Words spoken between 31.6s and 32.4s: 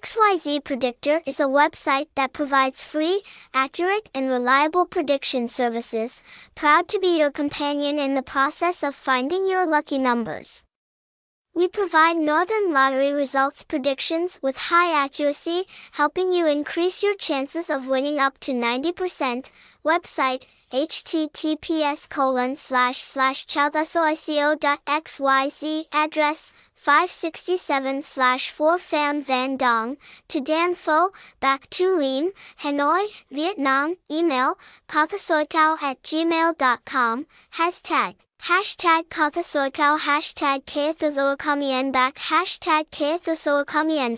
Tu Liem,